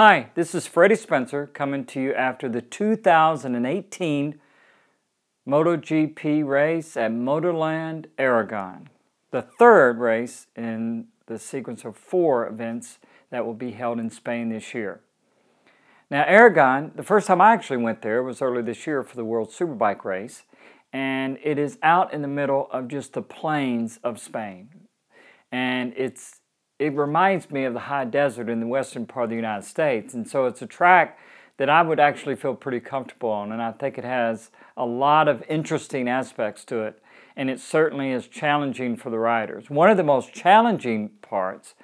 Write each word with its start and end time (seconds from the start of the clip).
Hi, 0.00 0.30
this 0.36 0.54
is 0.54 0.68
Freddie 0.68 0.94
Spencer 0.94 1.48
coming 1.48 1.84
to 1.86 2.00
you 2.00 2.14
after 2.14 2.48
the 2.48 2.62
2018 2.62 4.38
MotoGP 5.44 6.46
race 6.46 6.96
at 6.96 7.10
Motorland 7.10 8.06
Aragon, 8.16 8.90
the 9.32 9.42
third 9.42 9.98
race 9.98 10.46
in 10.54 11.08
the 11.26 11.36
sequence 11.36 11.84
of 11.84 11.96
four 11.96 12.46
events 12.46 13.00
that 13.30 13.44
will 13.44 13.54
be 13.54 13.72
held 13.72 13.98
in 13.98 14.08
Spain 14.08 14.50
this 14.50 14.72
year. 14.72 15.00
Now, 16.12 16.22
Aragon, 16.28 16.92
the 16.94 17.02
first 17.02 17.26
time 17.26 17.40
I 17.40 17.52
actually 17.52 17.78
went 17.78 18.02
there 18.02 18.22
was 18.22 18.40
earlier 18.40 18.62
this 18.62 18.86
year 18.86 19.02
for 19.02 19.16
the 19.16 19.24
World 19.24 19.50
Superbike 19.50 20.04
race, 20.04 20.44
and 20.92 21.38
it 21.42 21.58
is 21.58 21.76
out 21.82 22.14
in 22.14 22.22
the 22.22 22.28
middle 22.28 22.68
of 22.70 22.86
just 22.86 23.14
the 23.14 23.22
plains 23.22 23.98
of 24.04 24.20
Spain. 24.20 24.68
And 25.50 25.92
it's 25.96 26.37
it 26.78 26.94
reminds 26.94 27.50
me 27.50 27.64
of 27.64 27.74
the 27.74 27.80
high 27.80 28.04
desert 28.04 28.48
in 28.48 28.60
the 28.60 28.66
western 28.66 29.06
part 29.06 29.24
of 29.24 29.30
the 29.30 29.36
United 29.36 29.66
States. 29.66 30.14
And 30.14 30.28
so 30.28 30.46
it's 30.46 30.62
a 30.62 30.66
track 30.66 31.18
that 31.56 31.68
I 31.68 31.82
would 31.82 31.98
actually 31.98 32.36
feel 32.36 32.54
pretty 32.54 32.80
comfortable 32.80 33.30
on. 33.30 33.50
And 33.50 33.60
I 33.60 33.72
think 33.72 33.98
it 33.98 34.04
has 34.04 34.50
a 34.76 34.86
lot 34.86 35.26
of 35.26 35.42
interesting 35.48 36.08
aspects 36.08 36.64
to 36.66 36.82
it. 36.82 37.02
And 37.36 37.50
it 37.50 37.60
certainly 37.60 38.12
is 38.12 38.28
challenging 38.28 38.96
for 38.96 39.10
the 39.10 39.18
riders. 39.18 39.68
One 39.68 39.90
of 39.90 39.96
the 39.96 40.04
most 40.04 40.32
challenging 40.32 41.10
parts 41.20 41.74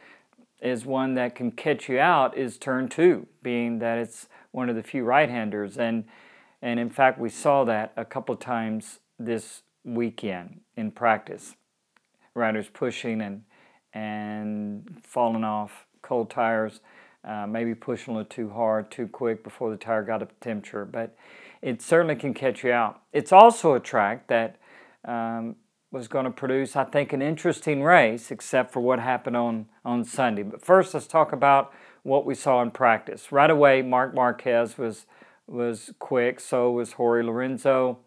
is 0.60 0.86
one 0.86 1.14
that 1.14 1.34
can 1.34 1.50
catch 1.50 1.88
you 1.88 1.98
out 1.98 2.36
is 2.36 2.56
turn 2.56 2.88
two, 2.88 3.26
being 3.42 3.80
that 3.80 3.98
it's 3.98 4.28
one 4.52 4.68
of 4.68 4.76
the 4.76 4.82
few 4.82 5.04
right-handers. 5.04 5.76
And, 5.76 6.04
and 6.62 6.78
in 6.80 6.88
fact, 6.88 7.18
we 7.18 7.28
saw 7.28 7.64
that 7.64 7.92
a 7.96 8.04
couple 8.04 8.34
times 8.36 9.00
this 9.18 9.62
weekend 9.84 10.60
in 10.76 10.90
practice. 10.90 11.56
Riders 12.34 12.68
pushing 12.72 13.20
and 13.20 13.42
and 13.94 15.00
falling 15.02 15.44
off, 15.44 15.86
cold 16.02 16.30
tires, 16.30 16.80
uh, 17.24 17.46
maybe 17.46 17.74
pushing 17.74 18.12
a 18.12 18.18
little 18.18 18.28
too 18.28 18.50
hard, 18.50 18.90
too 18.90 19.06
quick 19.06 19.42
before 19.42 19.70
the 19.70 19.76
tire 19.76 20.02
got 20.02 20.22
up 20.22 20.28
to 20.28 20.34
temperature. 20.40 20.84
But 20.84 21.16
it 21.62 21.80
certainly 21.80 22.16
can 22.16 22.34
catch 22.34 22.62
you 22.62 22.72
out. 22.72 23.00
It's 23.12 23.32
also 23.32 23.74
a 23.74 23.80
track 23.80 24.26
that 24.26 24.56
um, 25.06 25.56
was 25.90 26.08
going 26.08 26.26
to 26.26 26.30
produce, 26.30 26.76
I 26.76 26.84
think, 26.84 27.12
an 27.12 27.22
interesting 27.22 27.82
race, 27.82 28.30
except 28.30 28.72
for 28.72 28.80
what 28.80 28.98
happened 28.98 29.36
on, 29.36 29.66
on 29.84 30.04
Sunday. 30.04 30.42
But 30.42 30.62
first, 30.62 30.92
let's 30.92 31.06
talk 31.06 31.32
about 31.32 31.72
what 32.02 32.26
we 32.26 32.34
saw 32.34 32.60
in 32.60 32.70
practice. 32.70 33.32
Right 33.32 33.50
away, 33.50 33.80
Marc 33.80 34.14
Marquez 34.14 34.76
was 34.76 35.06
was 35.46 35.92
quick, 35.98 36.40
so 36.40 36.70
was 36.70 36.92
Jorge 36.92 37.22
Lorenzo, 37.22 37.98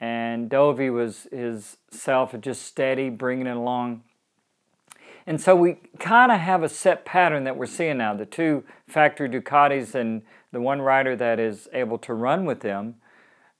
and 0.00 0.50
Dovi 0.50 0.92
was 0.92 1.28
his 1.30 1.76
self 1.90 2.34
just 2.40 2.62
steady, 2.62 3.08
bringing 3.08 3.46
it 3.46 3.56
along. 3.56 4.02
And 5.26 5.40
so 5.40 5.56
we 5.56 5.78
kind 5.98 6.30
of 6.30 6.38
have 6.38 6.62
a 6.62 6.68
set 6.68 7.04
pattern 7.04 7.44
that 7.44 7.56
we're 7.56 7.66
seeing 7.66 7.98
now. 7.98 8.14
The 8.14 8.26
two 8.26 8.64
factory 8.86 9.28
Ducatis 9.28 9.94
and 9.94 10.22
the 10.52 10.60
one 10.60 10.80
rider 10.80 11.16
that 11.16 11.40
is 11.40 11.68
able 11.72 11.98
to 11.98 12.14
run 12.14 12.44
with 12.44 12.60
them 12.60 12.96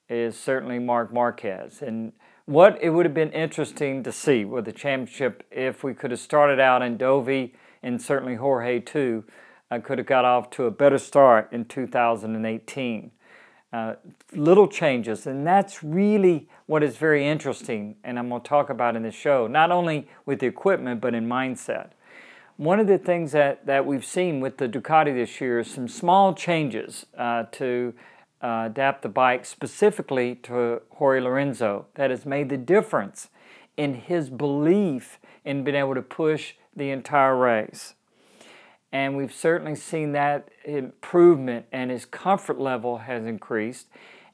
is 0.09 0.39
certainly 0.39 0.79
Marc 0.79 1.13
Marquez. 1.13 1.83
And 1.83 2.13
what 2.45 2.79
it 2.81 2.91
would 2.91 3.05
have 3.05 3.15
been 3.15 3.33
interesting 3.33 4.05
to 4.05 4.13
see 4.13 4.45
with 4.45 4.65
the 4.65 4.73
championship 4.73 5.45
if 5.51 5.83
we 5.83 5.93
could 5.93 6.13
have 6.13 6.21
started 6.21 6.61
out 6.61 6.83
in 6.83 6.97
Dovi 6.97 7.53
and 7.83 8.01
certainly 8.01 8.37
Jorge 8.37 8.79
too, 8.79 9.25
uh, 9.71 9.81
could 9.81 9.99
have 9.99 10.07
got 10.07 10.25
off 10.25 10.51
to 10.51 10.65
a 10.65 10.71
better 10.71 10.99
start 10.99 11.49
in 11.53 11.65
2018. 11.65 13.11
Uh, 13.77 13.95
little 14.33 14.67
changes, 14.67 15.27
and 15.27 15.47
that's 15.47 15.85
really 15.85 16.49
what 16.65 16.83
is 16.83 16.97
very 16.97 17.29
interesting, 17.29 17.95
and 18.03 18.19
I'm 18.19 18.31
going 18.31 18.41
to 18.41 18.49
talk 18.49 18.71
about 18.71 18.97
in 18.97 19.03
the 19.03 19.11
show, 19.11 19.47
not 19.47 19.71
only 19.71 20.09
with 20.25 20.39
the 20.39 20.47
equipment, 20.47 21.03
but 21.03 21.15
in 21.15 21.29
mindset. 21.29 21.91
One 22.57 22.81
of 22.81 22.87
the 22.87 22.97
things 22.97 23.33
that, 23.33 23.67
that 23.67 23.85
we've 23.85 24.03
seen 24.05 24.41
with 24.41 24.57
the 24.57 24.67
Ducati 24.67 25.13
this 25.13 25.43
year 25.43 25.61
is 25.61 25.71
some 25.71 25.89
small 25.89 26.33
changes 26.33 27.05
uh, 27.19 27.45
to 27.53 27.93
uh, 28.41 28.63
adapt 28.65 29.03
the 29.03 29.11
bike 29.11 29.45
specifically 29.45 30.37
to 30.37 30.81
Jorge 30.93 31.21
Lorenzo 31.21 31.85
that 31.97 32.09
has 32.09 32.25
made 32.25 32.49
the 32.49 32.57
difference 32.57 33.29
in 33.77 33.93
his 33.93 34.31
belief 34.31 35.19
in 35.45 35.65
being 35.65 35.77
able 35.77 35.95
to 35.95 36.01
push 36.01 36.55
the 36.75 36.89
entire 36.89 37.37
race. 37.37 37.93
And 38.93 39.17
we've 39.17 39.33
certainly 39.33 39.75
seen 39.75 40.13
that 40.13 40.49
improvement 40.65 41.67
and 41.73 41.91
his 41.91 42.05
comfort 42.05 42.59
level 42.59 42.99
has 42.99 43.27
increased. 43.27 43.89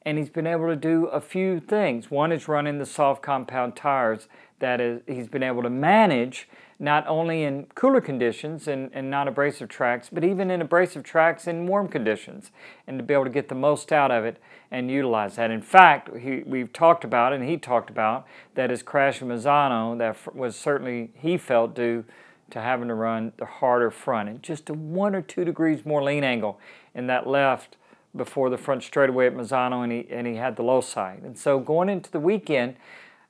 And 0.04 0.18
he's 0.18 0.30
been 0.30 0.46
able 0.46 0.66
to 0.66 0.76
do 0.76 1.06
a 1.06 1.20
few 1.20 1.60
things. 1.60 2.10
One 2.10 2.32
is 2.32 2.48
running 2.48 2.78
the 2.78 2.86
soft 2.86 3.22
compound 3.22 3.76
tires 3.76 4.28
that 4.58 4.80
is, 4.80 5.00
he's 5.06 5.28
been 5.28 5.42
able 5.42 5.62
to 5.62 5.70
manage 5.70 6.48
not 6.82 7.06
only 7.06 7.44
in 7.44 7.66
cooler 7.76 8.00
conditions 8.00 8.66
and, 8.66 8.91
and 8.92 9.08
non 9.08 9.28
abrasive 9.28 9.68
tracks, 9.68 10.08
but 10.12 10.24
even 10.24 10.50
in 10.50 10.60
abrasive 10.60 11.04
tracks 11.04 11.46
in 11.46 11.66
warm 11.66 11.86
conditions, 11.86 12.50
and 12.88 12.98
to 12.98 13.04
be 13.04 13.14
able 13.14 13.24
to 13.24 13.30
get 13.30 13.48
the 13.48 13.54
most 13.54 13.92
out 13.92 14.10
of 14.10 14.24
it 14.24 14.38
and 14.70 14.91
utilize 14.91 15.36
that. 15.36 15.52
In 15.52 15.62
fact, 15.62 16.16
he, 16.16 16.42
we've 16.44 16.72
talked 16.72 17.04
about, 17.04 17.32
and 17.32 17.48
he 17.48 17.56
talked 17.56 17.88
about, 17.88 18.26
that 18.56 18.70
his 18.70 18.82
crash 18.82 19.22
in 19.22 19.28
Misano 19.28 19.96
that 19.98 20.34
was 20.34 20.56
certainly, 20.56 21.12
he 21.14 21.36
felt, 21.36 21.76
due 21.76 22.04
to 22.52 22.60
having 22.60 22.88
to 22.88 22.94
run 22.94 23.32
the 23.38 23.46
harder 23.46 23.90
front 23.90 24.28
and 24.28 24.42
just 24.42 24.68
a 24.68 24.74
one 24.74 25.14
or 25.14 25.22
two 25.22 25.44
degrees 25.44 25.84
more 25.86 26.02
lean 26.02 26.22
angle 26.22 26.60
in 26.94 27.06
that 27.06 27.26
left 27.26 27.76
before 28.14 28.50
the 28.50 28.58
front 28.58 28.82
straightaway 28.82 29.26
at 29.26 29.34
Misano 29.34 29.82
and 29.82 29.90
he, 29.90 30.06
and 30.10 30.26
he 30.26 30.36
had 30.36 30.56
the 30.56 30.62
low 30.62 30.82
side. 30.82 31.22
And 31.24 31.36
so 31.36 31.58
going 31.58 31.88
into 31.88 32.10
the 32.10 32.20
weekend, 32.20 32.76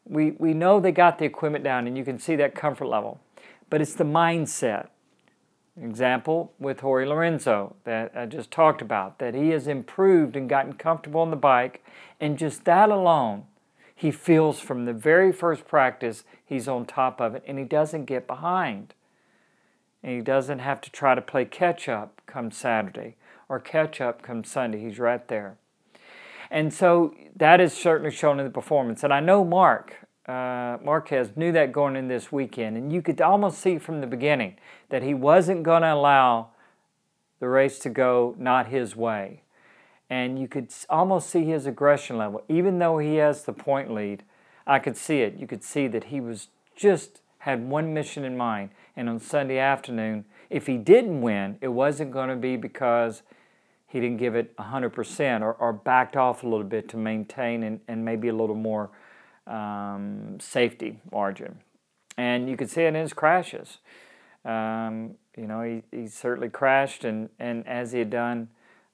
we, 0.05 0.32
we 0.32 0.53
know 0.53 0.81
they 0.81 0.91
got 0.91 1.19
the 1.19 1.25
equipment 1.25 1.62
down 1.62 1.87
and 1.87 1.97
you 1.97 2.05
can 2.05 2.19
see 2.19 2.34
that 2.37 2.56
comfort 2.56 2.87
level. 2.87 3.21
But 3.71 3.81
it's 3.81 3.94
the 3.94 4.05
mindset. 4.05 4.88
Example 5.81 6.53
with 6.59 6.81
Jorge 6.81 7.06
Lorenzo 7.06 7.77
that 7.84 8.12
I 8.15 8.27
just 8.27 8.50
talked 8.50 8.82
about, 8.82 9.21
that 9.21 9.34
he 9.34 9.50
has 9.50 9.66
improved 9.66 10.37
and 10.37 10.47
gotten 10.47 10.75
comfortable 10.75 11.22
on 11.22 11.31
the 11.31 11.37
bike, 11.37 11.82
and 12.21 12.37
just 12.37 12.66
that 12.66 12.91
alone, 12.91 13.44
he 13.94 14.11
feels 14.11 14.61
from 14.61 14.84
the 14.84 14.93
very 14.93 15.32
first 15.32 15.66
practice 15.66 16.25
he's 16.44 16.69
on 16.69 16.84
top 16.84 17.21
of 17.21 17.34
it 17.34 17.44
and 17.47 17.59
he 17.59 17.65
doesn't 17.65 18.05
get 18.05 18.27
behind 18.27 18.93
and 20.03 20.15
he 20.15 20.21
doesn't 20.21 20.61
have 20.61 20.81
to 20.83 20.91
try 20.91 21.15
to 21.15 21.21
play 21.21 21.45
catch 21.45 21.89
up 21.89 22.21
come 22.27 22.51
Saturday 22.51 23.17
or 23.49 23.61
catch 23.61 24.01
up 24.01 24.23
come 24.23 24.45
Sunday. 24.45 24.81
He's 24.81 24.99
right 24.99 25.27
there. 25.29 25.57
And 26.51 26.73
so 26.73 27.15
that 27.37 27.61
is 27.61 27.73
certainly 27.73 28.11
shown 28.11 28.39
in 28.39 28.45
the 28.45 28.53
performance. 28.53 29.03
And 29.03 29.12
I 29.12 29.21
know 29.21 29.45
Marc 29.45 29.97
uh, 30.27 30.79
Marquez 30.85 31.31
knew 31.37 31.51
that 31.53 31.73
going 31.73 31.97
in 31.97 32.07
this 32.07 32.31
weekend, 32.31 32.77
and 32.77 32.93
you 32.93 33.03
could 33.03 33.21
almost 33.21 33.59
see 33.59 33.79
from 33.79 34.01
the 34.01 34.07
beginning 34.07 34.57
that 34.89 35.03
he 35.03 35.15
wasn't 35.15 35.65
going 35.65 35.83
to 35.83 35.93
allow 35.93 36.49
the 37.41 37.49
race 37.49 37.79
to 37.81 37.91
go 37.91 38.37
not 38.39 38.69
his 38.69 38.95
way. 38.95 39.43
And 40.09 40.39
you 40.39 40.47
could 40.47 40.69
almost 40.89 41.31
see 41.31 41.45
his 41.45 41.67
aggression 41.67 42.19
level. 42.19 42.43
Even 42.49 42.79
though 42.79 42.99
he 42.99 43.17
has 43.17 43.45
the 43.45 43.53
point 43.53 43.93
lead, 43.93 44.23
I 44.67 44.79
could 44.79 44.97
see 44.97 45.23
it. 45.23 45.37
You 45.39 45.47
could 45.47 45.65
see 45.65 45.89
that 45.89 46.05
he 46.05 46.21
was 46.21 46.49
just 46.77 47.22
had 47.43 47.69
one 47.69 47.93
mission 47.93 48.25
in 48.25 48.37
mind. 48.37 48.71
And 48.95 49.09
on 49.09 49.19
Sunday 49.19 49.59
afternoon, 49.59 50.25
if 50.49 50.69
he 50.69 50.77
didn't 50.77 51.23
win, 51.23 51.59
it 51.61 51.69
wasn't 51.69 52.13
going 52.13 52.29
to 52.29 52.37
be 52.37 52.57
because 52.57 53.23
he 53.89 53.99
didn't 53.99 54.19
give 54.19 54.37
it 54.37 54.57
100% 54.59 55.41
or, 55.41 55.55
or 55.55 55.73
backed 55.73 56.17
off 56.17 56.45
a 56.45 56.49
little 56.49 56.65
bit 56.65 56.89
to 56.91 56.97
maintain 56.97 57.65
and, 57.65 57.81
and 57.89 58.05
maybe 58.05 58.29
a 58.29 58.33
little 58.33 58.55
more 58.55 58.91
um, 59.49 60.39
safety 60.39 61.01
margin. 61.11 61.59
And 62.17 62.49
you 62.49 62.57
could 62.57 62.71
see 62.71 62.83
it 62.83 62.89
in 62.89 62.95
his 62.95 63.13
crashes. 63.13 63.79
Um, 64.45 65.17
you 65.37 65.49
know, 65.49 65.63
he, 65.63 65.83
he 65.91 66.07
certainly 66.07 66.49
crashed, 66.49 67.03
and, 67.03 67.29
and 67.41 67.67
as 67.67 67.91
he 67.91 67.99
had 67.99 68.11
done, 68.11 68.51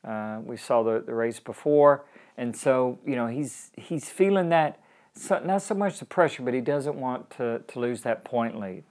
uh, 0.06 0.38
we 0.42 0.56
saw 0.56 0.82
the, 0.82 1.02
the 1.04 1.14
race 1.14 1.38
before. 1.38 2.06
And 2.38 2.56
so, 2.56 2.98
you 3.04 3.14
know, 3.14 3.26
he's, 3.26 3.72
he's 3.76 4.08
feeling 4.08 4.48
that 4.48 4.80
so, 5.18 5.40
not 5.40 5.62
so 5.62 5.74
much 5.74 5.98
the 5.98 6.04
pressure, 6.04 6.42
but 6.42 6.54
he 6.54 6.60
doesn't 6.60 6.96
want 6.96 7.30
to, 7.30 7.62
to 7.66 7.80
lose 7.80 8.02
that 8.02 8.24
point 8.24 8.58
lead. 8.58 8.84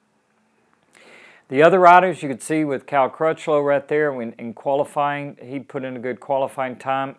The 1.49 1.63
other 1.63 1.79
riders 1.79 2.21
you 2.21 2.27
could 2.27 2.41
see 2.41 2.65
with 2.65 2.85
Cal 2.85 3.09
Crutchlow 3.09 3.65
right 3.65 3.87
there 3.87 4.11
when, 4.11 4.33
in 4.33 4.53
qualifying, 4.53 5.37
he 5.41 5.59
put 5.59 5.85
in 5.85 5.95
a 5.95 5.99
good 5.99 6.19
qualifying 6.19 6.75
time. 6.75 7.15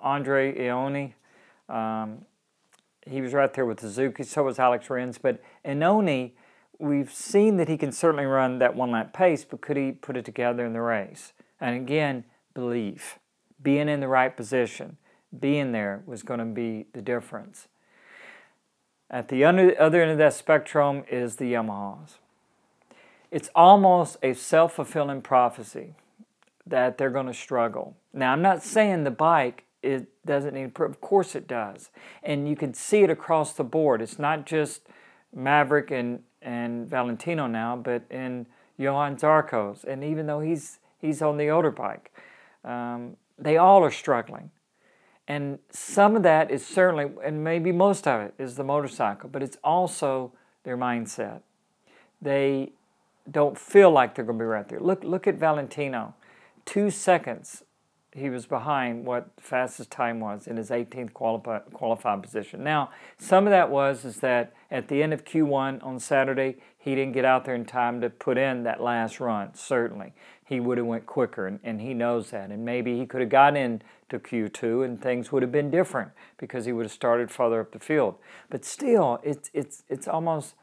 Andre 0.00 0.56
Iannone, 0.56 1.14
um, 1.68 2.24
he 3.04 3.20
was 3.20 3.32
right 3.32 3.52
there 3.52 3.66
with 3.66 3.80
Suzuki, 3.80 4.22
so 4.22 4.44
was 4.44 4.60
Alex 4.60 4.88
Rins. 4.88 5.18
But 5.18 5.42
Iannone, 5.64 6.30
we've 6.78 7.12
seen 7.12 7.56
that 7.56 7.68
he 7.68 7.76
can 7.76 7.90
certainly 7.90 8.26
run 8.26 8.60
that 8.60 8.76
one 8.76 8.92
lap 8.92 9.12
pace, 9.12 9.44
but 9.44 9.60
could 9.60 9.76
he 9.76 9.90
put 9.90 10.16
it 10.16 10.24
together 10.24 10.64
in 10.64 10.72
the 10.72 10.80
race? 10.80 11.32
And 11.60 11.74
again, 11.74 12.24
belief, 12.54 13.18
being 13.60 13.88
in 13.88 13.98
the 13.98 14.08
right 14.08 14.36
position, 14.36 14.96
being 15.36 15.72
there 15.72 16.04
was 16.06 16.22
going 16.22 16.38
to 16.38 16.46
be 16.46 16.86
the 16.92 17.02
difference. 17.02 17.66
At 19.10 19.28
the 19.28 19.44
other 19.44 20.02
end 20.02 20.10
of 20.10 20.18
that 20.18 20.34
spectrum 20.34 21.04
is 21.10 21.36
the 21.36 21.52
Yamahas. 21.52 22.14
It's 23.30 23.50
almost 23.54 24.16
a 24.22 24.34
self 24.34 24.74
fulfilling 24.74 25.22
prophecy 25.22 25.94
that 26.66 26.98
they're 26.98 27.10
going 27.10 27.26
to 27.26 27.34
struggle. 27.34 27.96
Now, 28.12 28.32
I'm 28.32 28.42
not 28.42 28.62
saying 28.62 29.04
the 29.04 29.10
bike 29.10 29.64
it 29.82 30.08
doesn't 30.26 30.54
need 30.54 30.72
of 30.80 31.00
course 31.00 31.36
it 31.36 31.46
does 31.46 31.90
and 32.22 32.48
you 32.48 32.56
can 32.56 32.74
see 32.74 33.02
it 33.02 33.10
across 33.10 33.52
the 33.52 33.62
board 33.62 34.02
it's 34.02 34.18
not 34.18 34.44
just 34.44 34.82
maverick 35.32 35.92
and, 35.92 36.22
and 36.42 36.88
valentino 36.88 37.46
now 37.46 37.76
but 37.76 38.02
in 38.10 38.46
johann 38.78 39.16
Zarco's 39.16 39.84
and 39.84 40.02
even 40.02 40.26
though 40.26 40.40
he's 40.40 40.80
he's 40.98 41.22
on 41.22 41.36
the 41.36 41.48
older 41.50 41.70
bike 41.70 42.10
Um, 42.64 43.16
they 43.38 43.56
all 43.56 43.84
are 43.84 43.90
struggling. 43.90 44.50
And 45.28 45.58
some 45.70 46.14
of 46.16 46.22
that 46.22 46.50
is 46.50 46.64
certainly, 46.64 47.10
and 47.24 47.42
maybe 47.42 47.72
most 47.72 48.06
of 48.06 48.20
it, 48.20 48.34
is 48.38 48.54
the 48.54 48.64
motorcycle, 48.64 49.28
but 49.28 49.42
it's 49.42 49.56
also 49.64 50.32
their 50.62 50.76
mindset. 50.76 51.40
They 52.22 52.72
don't 53.30 53.58
feel 53.58 53.90
like 53.90 54.14
they're 54.14 54.24
going 54.24 54.38
to 54.38 54.42
be 54.42 54.46
right 54.46 54.68
there. 54.68 54.80
Look, 54.80 55.02
look 55.02 55.26
at 55.26 55.34
Valentino. 55.34 56.14
Two 56.64 56.90
seconds 56.90 57.64
he 58.16 58.30
was 58.30 58.46
behind 58.46 59.04
what 59.04 59.28
fastest 59.38 59.90
time 59.90 60.20
was 60.20 60.46
in 60.46 60.56
his 60.56 60.70
18th 60.70 61.12
qualified, 61.12 61.62
qualified 61.72 62.22
position. 62.22 62.64
Now, 62.64 62.90
some 63.18 63.46
of 63.46 63.50
that 63.50 63.70
was 63.70 64.04
is 64.04 64.18
that 64.18 64.54
at 64.70 64.88
the 64.88 65.02
end 65.02 65.12
of 65.12 65.24
Q1 65.24 65.84
on 65.84 66.00
Saturday, 66.00 66.56
he 66.78 66.94
didn't 66.94 67.12
get 67.12 67.24
out 67.24 67.44
there 67.44 67.54
in 67.54 67.64
time 67.64 68.00
to 68.00 68.08
put 68.08 68.38
in 68.38 68.62
that 68.62 68.80
last 68.80 69.20
run. 69.20 69.54
Certainly, 69.54 70.14
he 70.44 70.60
would 70.60 70.78
have 70.78 70.86
went 70.86 71.04
quicker, 71.04 71.46
and, 71.46 71.60
and 71.62 71.80
he 71.80 71.92
knows 71.92 72.30
that. 72.30 72.50
And 72.50 72.64
maybe 72.64 72.96
he 72.96 73.04
could 73.04 73.20
have 73.20 73.30
gotten 73.30 73.56
into 73.56 74.18
Q2, 74.18 74.84
and 74.84 75.00
things 75.00 75.30
would 75.30 75.42
have 75.42 75.52
been 75.52 75.70
different 75.70 76.12
because 76.38 76.64
he 76.64 76.72
would 76.72 76.86
have 76.86 76.92
started 76.92 77.30
farther 77.30 77.60
up 77.60 77.72
the 77.72 77.78
field. 77.78 78.16
But 78.48 78.64
still, 78.64 79.20
it's 79.22 79.50
it's 79.52 79.82
it's 79.88 80.08
almost 80.08 80.54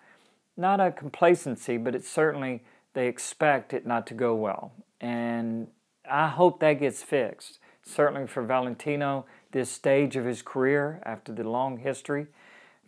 not 0.58 0.80
a 0.80 0.92
complacency, 0.92 1.78
but 1.78 1.94
it's 1.94 2.10
certainly 2.10 2.64
they 2.94 3.08
expect 3.08 3.74
it 3.74 3.86
not 3.86 4.08
to 4.08 4.14
go 4.14 4.34
well, 4.34 4.72
and 5.02 5.68
I 6.10 6.28
hope 6.28 6.60
that 6.60 6.74
gets 6.74 7.04
fixed. 7.04 7.60
Certainly 7.86 8.28
for 8.28 8.44
Valentino, 8.44 9.26
this 9.52 9.70
stage 9.70 10.16
of 10.16 10.26
his 10.26 10.42
career 10.42 11.02
after 11.06 11.34
the 11.34 11.44
long 11.44 11.78
history, 11.78 12.28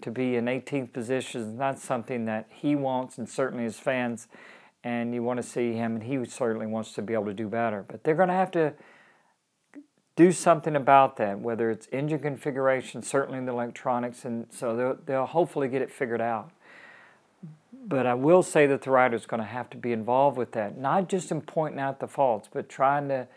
to 0.02 0.12
be 0.12 0.36
in 0.36 0.46
18th 0.46 0.94
position 0.94 1.42
is 1.42 1.48
not 1.48 1.80
something 1.80 2.26
that 2.26 2.48
he 2.50 2.76
wants, 2.76 3.18
and 3.18 3.28
certainly 3.28 3.64
his 3.64 3.80
fans, 3.80 4.28
and 4.84 5.14
you 5.14 5.24
want 5.24 5.38
to 5.38 5.44
see 5.44 5.74
him, 5.74 5.96
and 5.96 6.04
he 6.04 6.24
certainly 6.26 6.66
wants 6.66 6.94
to 6.94 7.02
be 7.02 7.14
able 7.14 7.26
to 7.26 7.34
do 7.34 7.48
better. 7.48 7.86
But 7.88 8.04
they're 8.04 8.16
going 8.16 8.30
to 8.30 8.36
have 8.36 8.52
to 8.52 8.74
do 10.16 10.32
something 10.32 10.76
about 10.76 11.18
that, 11.18 11.40
whether 11.40 11.70
it's 11.70 11.88
engine 11.92 12.20
configuration, 12.20 13.02
certainly 13.02 13.38
in 13.38 13.46
the 13.46 13.52
electronics, 13.52 14.26
and 14.26 14.48
so 14.50 14.76
they'll, 14.76 14.98
they'll 15.06 15.26
hopefully 15.26 15.68
get 15.68 15.82
it 15.82 15.92
figured 15.92 16.22
out. 16.22 16.52
But 17.88 18.08
I 18.08 18.16
will 18.16 18.42
say 18.42 18.66
that 18.66 18.82
the 18.82 18.90
rider's 18.90 19.28
going 19.28 19.42
to 19.42 19.48
have 19.48 19.70
to 19.70 19.78
be 19.78 19.92
involved 19.92 20.38
with 20.38 20.54
that, 20.54 20.78
not 20.78 21.08
just 21.08 21.32
in 21.32 21.42
pointing 21.42 21.80
out 21.80 22.00
the 22.00 22.08
faults, 22.08 22.50
but 22.52 22.68
trying 22.68 23.10
to 23.10 23.28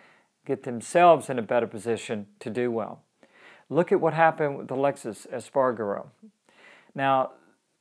get 0.47 0.63
themselves 0.63 1.29
in 1.29 1.39
a 1.39 1.43
better 1.43 1.67
position 1.67 2.27
to 2.41 2.49
do 2.49 2.71
well. 2.71 3.03
Look 3.69 3.93
at 3.93 4.01
what 4.01 4.15
happened 4.15 4.57
with 4.57 4.69
Aleix 4.69 5.27
Espargaro. 5.29 6.07
Now, 6.95 7.33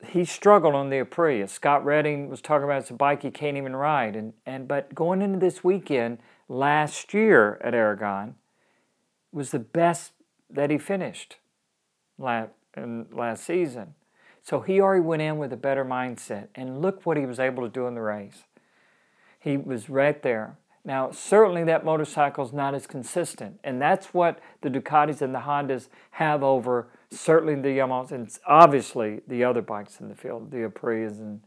he 0.06 0.26
struggled 0.26 0.74
on 0.74 0.90
the 0.90 0.96
Aprilia. 0.96 1.48
Scott 1.48 1.84
Redding 1.84 2.28
was 2.28 2.42
talking 2.42 2.64
about 2.64 2.82
it's 2.82 2.90
a 2.90 2.94
bike 2.94 3.22
he 3.22 3.30
can't 3.30 3.56
even 3.56 3.74
ride. 3.74 4.14
And, 4.14 4.34
and 4.44 4.68
but 4.68 4.94
going 4.94 5.22
into 5.22 5.38
this 5.38 5.64
weekend 5.64 6.18
last 6.48 7.14
year 7.14 7.58
at 7.64 7.74
Aragon 7.74 8.34
was 9.32 9.50
the 9.50 9.58
best 9.58 10.12
that 10.50 10.70
he 10.70 10.78
finished 10.78 11.36
last, 12.18 12.50
last 12.76 13.44
season. 13.44 13.94
So 14.48 14.60
he 14.60 14.80
already 14.80 15.02
went 15.02 15.20
in 15.20 15.36
with 15.36 15.52
a 15.52 15.58
better 15.58 15.84
mindset. 15.84 16.48
And 16.54 16.80
look 16.80 17.04
what 17.04 17.18
he 17.18 17.26
was 17.26 17.38
able 17.38 17.62
to 17.64 17.68
do 17.68 17.86
in 17.86 17.94
the 17.94 18.00
race. 18.00 18.44
He 19.38 19.58
was 19.58 19.90
right 19.90 20.22
there. 20.22 20.56
Now, 20.86 21.10
certainly 21.10 21.64
that 21.64 21.84
motorcycle 21.84 22.46
is 22.46 22.52
not 22.54 22.74
as 22.74 22.86
consistent. 22.86 23.60
And 23.62 23.78
that's 23.78 24.14
what 24.14 24.38
the 24.62 24.70
Ducatis 24.70 25.20
and 25.20 25.34
the 25.34 25.40
Hondas 25.40 25.88
have 26.12 26.42
over 26.42 26.88
certainly 27.10 27.56
the 27.56 27.78
Yamahas 27.78 28.10
and 28.10 28.30
obviously 28.46 29.20
the 29.28 29.44
other 29.44 29.60
bikes 29.60 30.00
in 30.00 30.08
the 30.08 30.14
field, 30.14 30.50
the 30.50 30.66
Aprilias 30.66 31.18
and 31.18 31.42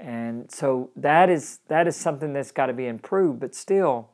and 0.00 0.50
so 0.50 0.90
that 0.96 1.30
is 1.30 1.60
that 1.68 1.86
is 1.86 1.94
something 1.94 2.32
that's 2.32 2.50
got 2.50 2.66
to 2.66 2.72
be 2.72 2.86
improved. 2.86 3.38
But 3.38 3.54
still, 3.54 4.08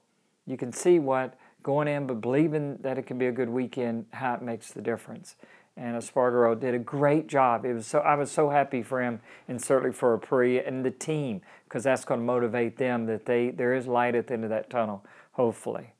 you 0.47 0.59
can 0.59 0.75
see 0.75 0.99
what 0.99 1.39
going 1.63 1.89
in 1.89 2.07
but 2.07 2.21
believing 2.21 2.77
that 2.83 2.99
it 2.99 3.07
can 3.07 3.17
be 3.17 3.27
a 3.27 3.33
good 3.33 3.49
weekend, 3.49 4.05
how 4.13 4.35
it 4.35 4.43
makes 4.43 4.73
the 4.73 4.83
difference 4.83 5.37
and 5.77 5.97
Espargaro 5.97 6.59
did 6.59 6.75
a 6.75 6.79
great 6.79 7.27
job. 7.27 7.65
It 7.65 7.75
was 7.75 7.87
so 7.87 8.01
I 8.01 8.15
was 8.15 8.31
so 8.31 8.51
happy 8.51 8.83
for 8.83 9.03
him, 9.03 9.21
and 9.49 9.61
certainly 9.61 9.93
for 9.93 10.17
Aprilia 10.19 10.67
and 10.67 10.85
the 10.85 10.91
team, 10.91 11.41
because 11.65 11.85
that's 11.85 12.05
going 12.05 12.21
to 12.21 12.27
motivate 12.27 12.77
them 12.77 13.07
that 13.07 13.27
they 13.27 13.51
there 13.51 13.75
is 13.75 13.87
light 13.87 14.15
at 14.15 14.27
the 14.27 14.35
end 14.35 14.45
of 14.45 14.51
that 14.51 14.71
tunnel, 14.71 15.05
hopefully. 15.33 15.95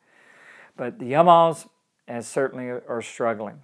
But 0.77 0.99
the 0.99 1.13
Yamahas, 1.13 1.69
as 2.09 2.27
eh, 2.27 2.29
certainly 2.29 2.69
are 2.69 3.03
struggling. 3.03 3.63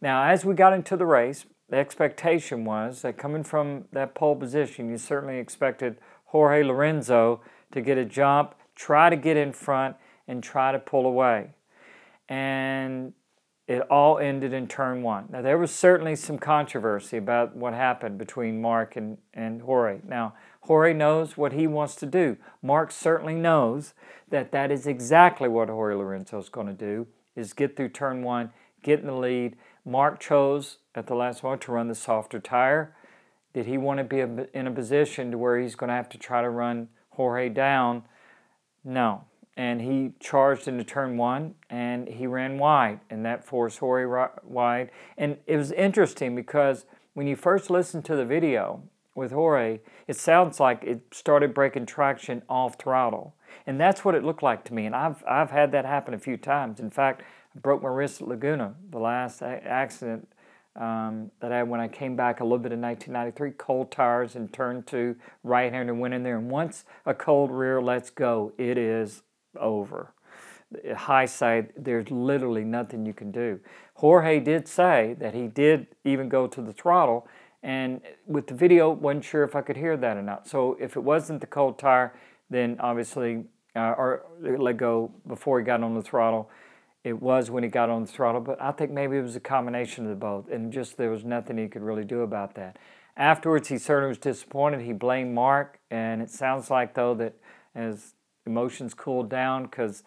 Now, 0.00 0.24
as 0.24 0.44
we 0.44 0.54
got 0.54 0.72
into 0.72 0.96
the 0.96 1.06
race, 1.06 1.46
the 1.68 1.76
expectation 1.76 2.64
was 2.64 3.02
that 3.02 3.16
coming 3.16 3.42
from 3.42 3.86
that 3.92 4.14
pole 4.14 4.36
position, 4.36 4.88
you 4.88 4.98
certainly 4.98 5.38
expected 5.38 5.96
Jorge 6.26 6.62
Lorenzo 6.62 7.40
to 7.72 7.80
get 7.80 7.98
a 7.98 8.04
jump, 8.04 8.54
try 8.74 9.10
to 9.10 9.16
get 9.16 9.36
in 9.36 9.52
front, 9.52 9.96
and 10.28 10.42
try 10.42 10.72
to 10.72 10.78
pull 10.78 11.06
away. 11.06 11.50
And 12.28 13.12
it 13.66 13.82
all 13.90 14.18
ended 14.18 14.52
in 14.52 14.68
turn 14.68 15.02
one. 15.02 15.26
Now, 15.28 15.42
there 15.42 15.58
was 15.58 15.74
certainly 15.74 16.14
some 16.14 16.38
controversy 16.38 17.16
about 17.16 17.56
what 17.56 17.74
happened 17.74 18.16
between 18.16 18.60
Marc 18.60 18.94
and, 18.94 19.18
and 19.34 19.62
Jorge. 19.62 20.00
Now, 20.06 20.34
Jorge 20.60 20.92
knows 20.92 21.36
what 21.36 21.52
he 21.52 21.66
wants 21.66 21.96
to 21.96 22.06
do. 22.06 22.36
Marc 22.62 22.92
certainly 22.92 23.34
knows 23.34 23.92
that 24.28 24.52
that 24.52 24.70
is 24.70 24.86
exactly 24.86 25.48
what 25.48 25.68
Jorge 25.68 25.96
Lorenzo 25.96 26.38
is 26.38 26.48
going 26.48 26.68
to 26.68 26.72
do, 26.72 27.08
is 27.34 27.52
get 27.52 27.76
through 27.76 27.88
turn 27.88 28.22
one, 28.22 28.50
get 28.82 29.00
in 29.00 29.06
the 29.06 29.12
lead. 29.12 29.56
Marc 29.84 30.20
chose 30.20 30.78
at 30.94 31.08
the 31.08 31.14
last 31.14 31.42
moment 31.42 31.62
to 31.62 31.72
run 31.72 31.88
the 31.88 31.94
softer 31.94 32.38
tire. 32.38 32.94
Did 33.52 33.66
he 33.66 33.78
want 33.78 33.98
to 33.98 34.04
be 34.04 34.20
in 34.20 34.66
a 34.66 34.70
position 34.70 35.32
to 35.32 35.38
where 35.38 35.58
he's 35.58 35.74
going 35.74 35.88
to 35.88 35.94
have 35.94 36.08
to 36.10 36.18
try 36.18 36.40
to 36.40 36.50
run 36.50 36.88
Jorge 37.10 37.48
down? 37.48 38.04
No 38.84 39.24
and 39.56 39.80
he 39.80 40.12
charged 40.20 40.68
into 40.68 40.84
turn 40.84 41.16
one 41.16 41.54
and 41.70 42.08
he 42.08 42.26
ran 42.26 42.58
wide 42.58 43.00
and 43.08 43.24
that 43.24 43.44
forced 43.44 43.78
Jorge 43.78 44.28
wide. 44.44 44.90
And 45.16 45.38
it 45.46 45.56
was 45.56 45.72
interesting 45.72 46.36
because 46.36 46.84
when 47.14 47.26
you 47.26 47.36
first 47.36 47.70
listen 47.70 48.02
to 48.02 48.16
the 48.16 48.24
video 48.24 48.82
with 49.14 49.32
Jorge, 49.32 49.80
it 50.06 50.16
sounds 50.16 50.60
like 50.60 50.84
it 50.84 51.00
started 51.10 51.54
breaking 51.54 51.86
traction 51.86 52.42
off 52.48 52.76
throttle. 52.78 53.34
And 53.66 53.80
that's 53.80 54.04
what 54.04 54.14
it 54.14 54.22
looked 54.22 54.42
like 54.42 54.62
to 54.64 54.74
me. 54.74 54.84
And 54.84 54.94
I've, 54.94 55.24
I've 55.26 55.50
had 55.50 55.72
that 55.72 55.86
happen 55.86 56.12
a 56.12 56.18
few 56.18 56.36
times. 56.36 56.78
In 56.78 56.90
fact, 56.90 57.22
I 57.54 57.58
broke 57.58 57.82
my 57.82 57.88
wrist 57.88 58.20
at 58.20 58.28
Laguna, 58.28 58.74
the 58.90 58.98
last 58.98 59.40
accident 59.42 60.28
um, 60.78 61.30
that 61.40 61.52
I 61.52 61.58
had 61.58 61.68
when 61.68 61.80
I 61.80 61.88
came 61.88 62.16
back 62.16 62.40
a 62.40 62.44
little 62.44 62.58
bit 62.58 62.72
in 62.72 62.82
1993. 62.82 63.52
Cold 63.52 63.90
tires 63.90 64.36
and 64.36 64.52
turn 64.52 64.82
two, 64.82 65.16
right 65.42 65.72
hander 65.72 65.94
went 65.94 66.12
in 66.12 66.22
there. 66.22 66.36
And 66.36 66.50
once 66.50 66.84
a 67.06 67.14
cold 67.14 67.50
rear 67.50 67.80
lets 67.80 68.10
go, 68.10 68.52
it 68.58 68.76
is 68.76 69.22
over. 69.58 70.12
High 70.96 71.26
side, 71.26 71.72
there's 71.76 72.10
literally 72.10 72.64
nothing 72.64 73.06
you 73.06 73.12
can 73.12 73.30
do. 73.30 73.60
Jorge 73.94 74.40
did 74.40 74.66
say 74.66 75.14
that 75.20 75.34
he 75.34 75.46
did 75.46 75.86
even 76.04 76.28
go 76.28 76.46
to 76.46 76.60
the 76.60 76.72
throttle, 76.72 77.28
and 77.62 78.00
with 78.26 78.46
the 78.48 78.54
video, 78.54 78.90
wasn't 78.90 79.24
sure 79.24 79.44
if 79.44 79.56
I 79.56 79.62
could 79.62 79.76
hear 79.76 79.96
that 79.96 80.16
or 80.16 80.22
not. 80.22 80.48
So 80.48 80.76
if 80.80 80.96
it 80.96 81.00
wasn't 81.00 81.40
the 81.40 81.46
cold 81.46 81.78
tire, 81.78 82.14
then 82.50 82.76
obviously, 82.80 83.44
uh, 83.74 83.94
or 83.96 84.26
let 84.40 84.76
go 84.76 85.12
before 85.26 85.58
he 85.58 85.64
got 85.64 85.82
on 85.82 85.94
the 85.94 86.02
throttle. 86.02 86.50
It 87.04 87.22
was 87.22 87.50
when 87.50 87.62
he 87.62 87.68
got 87.68 87.88
on 87.88 88.04
the 88.04 88.10
throttle, 88.10 88.40
but 88.40 88.60
I 88.60 88.72
think 88.72 88.90
maybe 88.90 89.16
it 89.16 89.22
was 89.22 89.36
a 89.36 89.40
combination 89.40 90.04
of 90.04 90.10
the 90.10 90.16
both, 90.16 90.50
and 90.50 90.72
just 90.72 90.96
there 90.96 91.10
was 91.10 91.24
nothing 91.24 91.56
he 91.56 91.68
could 91.68 91.82
really 91.82 92.04
do 92.04 92.22
about 92.22 92.56
that. 92.56 92.78
Afterwards, 93.16 93.68
he 93.68 93.78
certainly 93.78 94.08
was 94.08 94.18
disappointed. 94.18 94.80
He 94.80 94.92
blamed 94.92 95.32
Marc, 95.32 95.78
and 95.90 96.20
it 96.20 96.30
sounds 96.30 96.70
like 96.70 96.94
though 96.94 97.14
that 97.14 97.34
as 97.74 98.14
emotions 98.46 98.94
cooled 98.94 99.28
down 99.28 99.64
because 99.64 100.02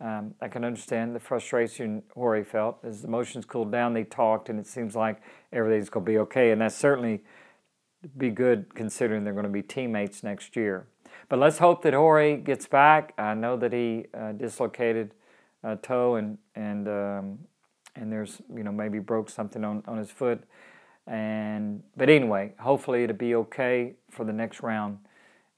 um, 0.00 0.34
I 0.40 0.48
can 0.48 0.64
understand 0.64 1.14
the 1.14 1.20
frustration 1.20 2.02
Jorge 2.14 2.42
felt. 2.42 2.78
As 2.82 3.02
the 3.02 3.08
emotions 3.08 3.44
cooled 3.44 3.70
down, 3.70 3.92
they 3.92 4.04
talked, 4.04 4.48
and 4.48 4.58
it 4.58 4.66
seems 4.66 4.96
like 4.96 5.20
everything's 5.52 5.90
going 5.90 6.06
to 6.06 6.10
be 6.12 6.18
okay. 6.18 6.52
And 6.52 6.60
that's 6.60 6.76
certainly 6.76 7.22
be 8.16 8.30
good 8.30 8.74
considering 8.74 9.24
they're 9.24 9.34
going 9.34 9.44
to 9.44 9.50
be 9.50 9.62
teammates 9.62 10.22
next 10.22 10.56
year. 10.56 10.86
But 11.28 11.38
let's 11.38 11.58
hope 11.58 11.82
that 11.82 11.92
Jorge 11.92 12.38
gets 12.38 12.66
back. 12.66 13.12
I 13.18 13.34
know 13.34 13.56
that 13.58 13.72
he 13.72 14.06
uh, 14.14 14.32
dislocated 14.32 15.12
a 15.62 15.76
toe 15.76 16.14
and 16.14 16.38
and 16.54 16.88
um, 16.88 17.38
and 17.94 18.10
there's 18.10 18.40
you 18.54 18.62
know 18.62 18.72
maybe 18.72 18.98
broke 18.98 19.28
something 19.28 19.64
on, 19.64 19.82
on 19.86 19.98
his 19.98 20.10
foot. 20.10 20.42
And 21.06 21.82
but 21.96 22.08
anyway, 22.08 22.54
hopefully 22.58 23.04
it'll 23.04 23.16
be 23.16 23.34
okay 23.34 23.94
for 24.10 24.24
the 24.24 24.32
next 24.32 24.62
round 24.62 24.98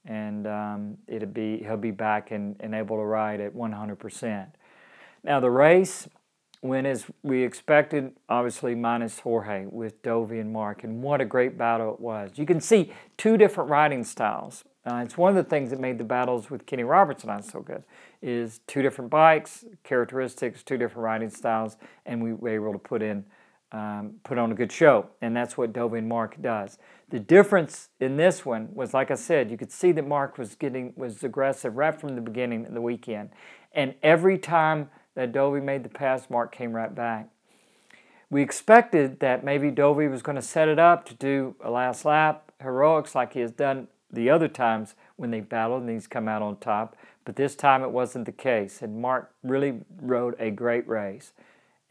and 0.05 0.47
um, 0.47 0.97
it'll 1.07 1.27
be 1.27 1.57
he'll 1.59 1.77
be 1.77 1.91
back 1.91 2.31
and, 2.31 2.55
and 2.59 2.75
able 2.75 2.97
to 2.97 3.03
ride 3.03 3.39
at 3.39 3.53
100%. 3.53 4.47
Now 5.23 5.39
the 5.39 5.49
race 5.49 6.07
went 6.61 6.87
as 6.87 7.05
we 7.23 7.43
expected, 7.43 8.13
obviously 8.29 8.73
minus 8.73 9.19
Jorge 9.19 9.65
with 9.69 10.01
Dovi 10.01 10.39
and 10.39 10.51
Marc, 10.51 10.83
and 10.83 11.03
what 11.03 11.21
a 11.21 11.25
great 11.25 11.57
battle 11.57 11.93
it 11.93 11.99
was. 11.99 12.31
You 12.35 12.45
can 12.45 12.61
see 12.61 12.91
two 13.17 13.37
different 13.37 13.69
riding 13.69 14.03
styles. 14.03 14.63
Uh, 14.85 15.01
it's 15.03 15.17
one 15.17 15.29
of 15.29 15.35
the 15.35 15.49
things 15.49 15.69
that 15.69 15.79
made 15.79 15.97
the 15.97 16.03
battles 16.03 16.49
with 16.49 16.65
Kenny 16.65 16.83
Robertson 16.83 17.29
on 17.29 17.41
so 17.43 17.61
good, 17.61 17.83
is 18.21 18.59
two 18.67 18.81
different 18.81 19.09
bikes, 19.09 19.65
characteristics, 19.83 20.63
two 20.63 20.77
different 20.77 21.03
riding 21.03 21.29
styles, 21.29 21.77
and 22.05 22.21
we 22.21 22.33
were 22.33 22.49
able 22.49 22.73
to 22.73 22.79
put 22.79 23.01
in 23.01 23.25
um, 23.73 24.15
put 24.23 24.37
on 24.37 24.51
a 24.51 24.55
good 24.55 24.71
show, 24.71 25.09
and 25.21 25.35
that's 25.35 25.57
what 25.57 25.73
Dovi 25.73 25.97
and 25.97 26.07
Marc 26.07 26.39
does. 26.41 26.77
The 27.09 27.19
difference 27.19 27.89
in 27.99 28.17
this 28.17 28.45
one 28.45 28.69
was, 28.73 28.93
like 28.93 29.11
I 29.11 29.15
said, 29.15 29.51
you 29.51 29.57
could 29.57 29.71
see 29.71 29.91
that 29.93 30.07
Marc 30.07 30.37
was 30.37 30.55
getting 30.55 30.93
was 30.95 31.23
aggressive 31.23 31.75
right 31.75 31.99
from 31.99 32.15
the 32.15 32.21
beginning 32.21 32.67
of 32.67 32.73
the 32.73 32.81
weekend, 32.81 33.31
and 33.73 33.95
every 34.03 34.37
time 34.37 34.89
that 35.15 35.31
Dovi 35.31 35.61
made 35.61 35.83
the 35.83 35.89
pass, 35.89 36.29
Marc 36.29 36.55
came 36.55 36.73
right 36.73 36.93
back. 36.93 37.29
We 38.29 38.41
expected 38.41 39.19
that 39.19 39.43
maybe 39.43 39.71
Dovi 39.71 40.09
was 40.09 40.21
going 40.21 40.37
to 40.37 40.41
set 40.41 40.67
it 40.67 40.79
up 40.79 41.05
to 41.05 41.13
do 41.13 41.55
a 41.63 41.69
last 41.69 42.05
lap 42.05 42.51
heroics 42.61 43.13
like 43.13 43.33
he 43.33 43.41
has 43.41 43.51
done 43.51 43.87
the 44.11 44.29
other 44.29 44.47
times 44.47 44.95
when 45.17 45.31
they 45.31 45.39
battled 45.39 45.81
and 45.81 45.91
he's 45.91 46.07
come 46.07 46.27
out 46.27 46.41
on 46.41 46.57
top, 46.57 46.95
but 47.25 47.35
this 47.35 47.55
time 47.55 47.83
it 47.83 47.91
wasn't 47.91 48.25
the 48.25 48.31
case. 48.31 48.81
And 48.81 49.01
Marc 49.01 49.31
really 49.43 49.81
rode 50.01 50.35
a 50.39 50.51
great 50.51 50.87
race 50.87 51.33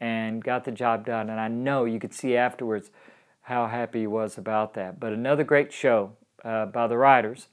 and 0.03 0.43
got 0.43 0.65
the 0.65 0.71
job 0.71 1.05
done. 1.05 1.29
And 1.29 1.39
I 1.39 1.47
know 1.47 1.85
you 1.85 1.97
could 1.97 2.13
see 2.13 2.35
afterwards 2.35 2.91
how 3.43 3.67
happy 3.67 4.01
he 4.01 4.07
was 4.07 4.37
about 4.37 4.73
that. 4.73 4.99
But 4.99 5.13
another 5.13 5.45
great 5.45 5.71
show 5.71 6.11
uh, 6.43 6.65
by 6.65 6.87
the 6.87 6.97
riders, 6.97 7.47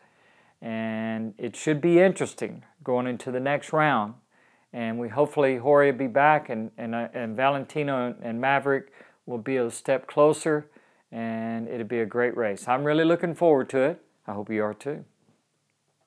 and 0.60 1.32
it 1.38 1.54
should 1.54 1.80
be 1.80 2.00
interesting 2.00 2.64
going 2.82 3.06
into 3.06 3.30
the 3.30 3.38
next 3.38 3.72
round. 3.72 4.14
And 4.72 4.98
we 4.98 5.08
hopefully 5.08 5.58
Jorge 5.58 5.92
will 5.92 5.98
be 5.98 6.06
back, 6.08 6.48
and 6.48 6.72
and, 6.76 6.94
uh, 6.94 7.08
and 7.14 7.36
Valentino 7.36 8.16
and 8.20 8.40
Maverick 8.40 8.92
will 9.26 9.38
be 9.38 9.56
a 9.56 9.70
step 9.70 10.08
closer, 10.08 10.66
and 11.12 11.68
it'll 11.68 11.86
be 11.86 12.00
a 12.00 12.06
great 12.06 12.36
race. 12.36 12.66
I'm 12.66 12.82
really 12.82 13.04
looking 13.04 13.34
forward 13.34 13.68
to 13.70 13.78
it. 13.78 14.02
I 14.26 14.32
hope 14.32 14.50
you 14.50 14.64
are 14.64 14.74
too. 14.74 15.04